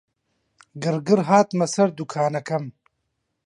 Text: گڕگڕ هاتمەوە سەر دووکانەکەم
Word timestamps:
گڕگڕ 0.83 1.19
هاتمەوە 1.29 1.67
سەر 1.73 1.89
دووکانەکەم 1.97 2.65